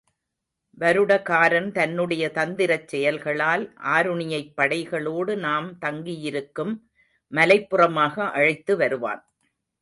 வருடகாரன் 0.77 1.71
தன்னுடைய 1.71 2.23
தந்திரச் 2.29 2.87
செயல்களால் 2.87 3.65
ஆருணியைப் 3.91 4.49
படைகளோடு 4.57 5.35
நாம் 5.37 5.77
தங்கியிருக்கும் 5.77 6.73
மலைப்புறமாக 7.33 8.31
அழைத்து 8.31 8.75
வருவான். 8.77 9.23